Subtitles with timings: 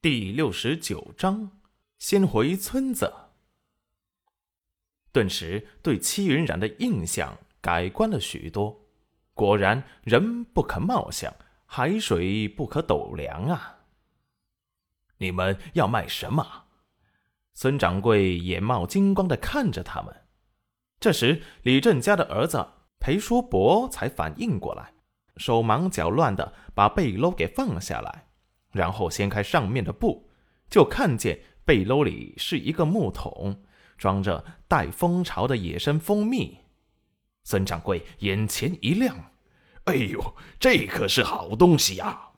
[0.00, 1.50] 第六十九章，
[1.98, 3.12] 先回村子。
[5.10, 8.80] 顿时对戚云染的印象改观了许多。
[9.34, 11.34] 果然，人不可貌相，
[11.66, 13.78] 海水不可斗量啊！
[15.16, 16.46] 你们要卖什么？
[17.54, 20.14] 孙掌柜眼冒金光的看着他们。
[21.00, 22.64] 这时，李正家的儿子
[23.00, 24.94] 裴叔伯才反应过来，
[25.38, 28.27] 手忙脚乱的把背篓给放下来。
[28.72, 30.28] 然后掀开上面的布，
[30.68, 33.62] 就看见背篓里是一个木桶，
[33.96, 36.58] 装着带蜂巢的野生蜂蜜。
[37.44, 39.32] 孙掌柜眼前一亮
[39.84, 42.30] ：“哎呦，这可是好东西呀！”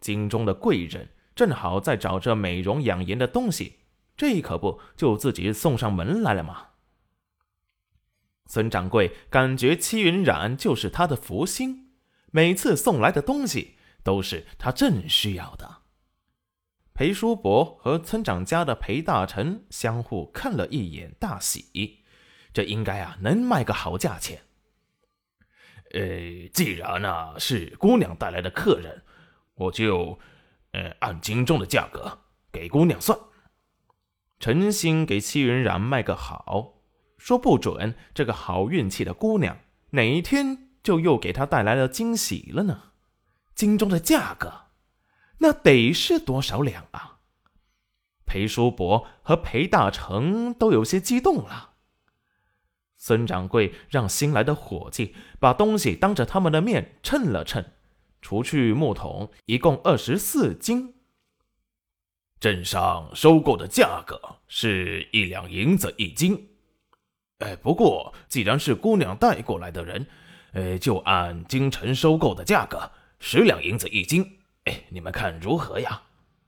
[0.00, 3.80] 京中的贵人正好在找这美容养颜的东西，
[4.16, 6.68] 这可不就自己送上门来了吗？
[8.46, 11.88] 孙掌柜感觉戚云染就是他的福星，
[12.30, 13.73] 每次送来的东西。
[14.04, 15.78] 都是他正需要的。
[16.92, 22.04] 裴叔伯和村长家的裴大成相互看了一眼，大喜，
[22.52, 24.42] 这应该啊能卖个好价钱。
[25.92, 29.02] 呃，既然啊是姑娘带来的客人，
[29.54, 30.20] 我就
[30.70, 32.20] 呃按斤重的价格
[32.52, 33.18] 给姑娘算。
[34.38, 36.74] 诚心给戚云染卖个好，
[37.18, 39.58] 说不准这个好运气的姑娘
[39.90, 42.93] 哪一天就又给他带来了惊喜了呢。
[43.54, 44.52] 金钟的价格，
[45.38, 47.18] 那得是多少两啊？
[48.26, 51.74] 裴叔伯和裴大成都有些激动了。
[52.96, 57.64] 孙掌柜让新来的伙计把东西当着他们的面称了称，
[58.22, 60.94] 除去木桶，一共二十四斤。
[62.40, 66.48] 镇上收购的价格是一两银子一斤。
[67.38, 70.06] 哎，不过既然是姑娘带过来的人，
[70.52, 72.90] 呃，就按京城收购的价格。
[73.26, 76.02] 十两银子一斤，哎，你们看如何呀？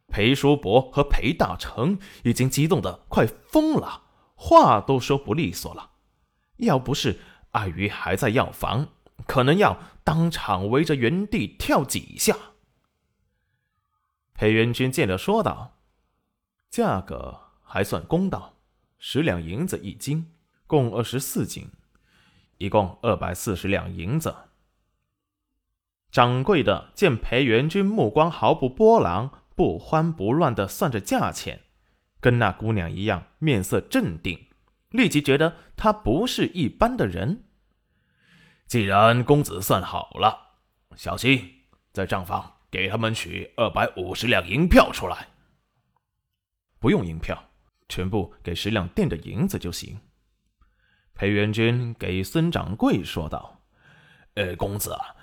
[0.09, 4.03] 裴叔伯和裴大成已经激动得快疯了，
[4.35, 5.93] 话都说不利索了。
[6.59, 7.19] 要不是
[7.53, 8.89] 碍于还在药房，
[9.27, 12.37] 可能要当场围着原地跳几下。
[14.35, 15.79] 裴元君见了，说道
[16.69, 18.59] ：“价格还算公道，
[18.99, 20.31] 十两银子一斤，
[20.67, 21.71] 共二十四斤，
[22.59, 24.37] 一共二百四十两银子。”
[26.11, 31.61] 掌柜的见裴元君目光毫不波澜、不慌不乱的算着价钱，
[32.21, 34.47] 跟那姑娘一样面色镇定，
[34.91, 37.45] 立即觉得他不是一般的人。
[38.67, 40.39] 既然公子算好了，
[40.97, 45.29] 小心在账房给他们取二百五十两银票出来。
[46.79, 47.51] 不用银票，
[47.89, 49.99] 全部给十两垫的银子就行。
[51.15, 53.61] 裴元君给孙掌柜说道
[54.35, 55.15] ：“呃，公子啊。”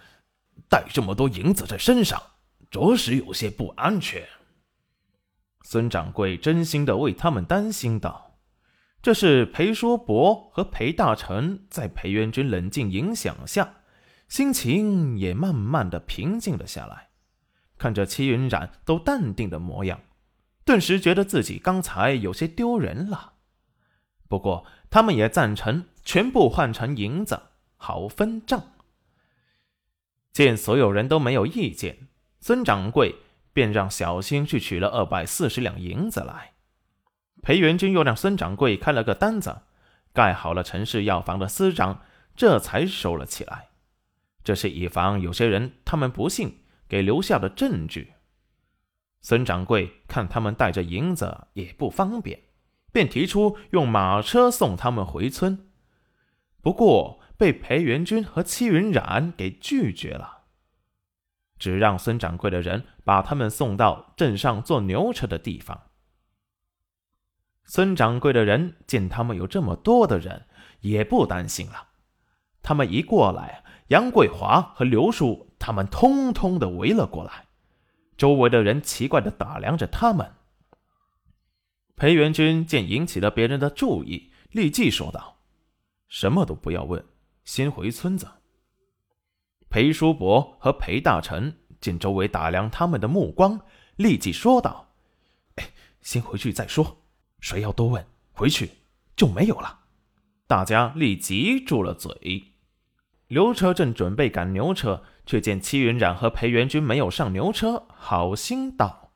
[0.69, 2.22] 带这么多银子在身上，
[2.72, 4.28] 着实有些不安全。
[5.63, 8.38] 孙掌柜真心的为他们担心道
[9.01, 13.75] ：“这是裴叔伯和裴大成在裴元君冷静影响下，
[14.28, 17.09] 心情也慢慢的平静了下来。
[17.78, 20.00] 看着戚云染都淡定的模样，
[20.66, 23.34] 顿时觉得自己刚才有些丢人了。
[24.28, 27.40] 不过他们也赞成全部换成银子，
[27.78, 28.63] 好分账。”
[30.33, 32.07] 见所有人都没有意见，
[32.39, 33.16] 孙掌柜
[33.53, 36.53] 便让小新去取了二百四十两银子来。
[37.44, 39.61] 裴元君又让孙掌柜开了个单子，
[40.11, 42.01] 盖好了陈氏药房的私章，
[42.35, 43.69] 这才收了起来。
[44.44, 48.13] 这是以防有些人他们不信，给留下的证据。
[49.21, 52.39] 孙掌柜看他们带着银子也不方便，
[52.91, 55.69] 便提出用马车送他们回村。
[56.59, 57.19] 不过。
[57.38, 60.44] 被裴元君和戚云染给拒绝了，
[61.57, 65.89] 只让孙掌柜的人把他们送到镇上坐牛车的地方。
[67.66, 70.45] 孙掌柜的人见他们有这么多的人，
[70.81, 71.89] 也不担心了。
[72.61, 77.47] 他们一过来，杨桂华和刘叔他们通通的围了过来，
[78.18, 80.33] 周围的人奇怪的打量着他们。
[81.95, 85.38] 裴元君见引起了别人的注意，立即说道
[86.09, 87.03] ：“什么都不要问。”
[87.44, 88.28] 先回村子。
[89.69, 93.60] 裴叔伯和裴大成见周围打量他们的目光，
[93.95, 94.94] 立即说道
[95.56, 95.69] ：“哎，
[96.01, 96.98] 先回去再说。
[97.40, 98.69] 谁要多问，回去
[99.16, 99.80] 就没有了。”
[100.45, 102.54] 大家立即住了嘴。
[103.28, 109.12] 刘车正准备赶牛车，却见戚云染和裴元君没有上牛车，好心道：“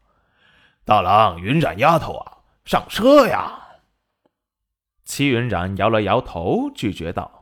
[0.83, 3.77] 大郎，云染丫头啊，上车呀！”
[5.05, 7.36] 戚云染摇了摇头，拒绝道。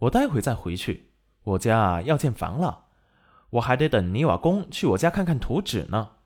[0.00, 1.12] 我待会再回去，
[1.42, 2.86] 我家要建房了，
[3.50, 6.16] 我还得等泥瓦工去我家看看图纸呢。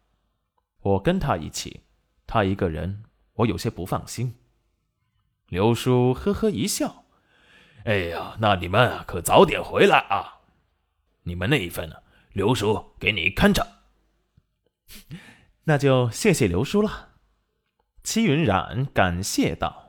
[0.80, 1.82] 我跟他一起，
[2.26, 3.04] 他一个人，
[3.34, 4.36] 我有些不放心。”
[5.48, 7.04] 刘叔呵呵一笑
[7.84, 10.40] ：“哎呀，那你们可早点回来啊！
[11.24, 11.96] 你们那一份呢，
[12.32, 13.66] 刘叔给你看着。
[15.64, 17.10] 那就谢谢刘叔了。”
[18.04, 19.83] 戚云染感谢道。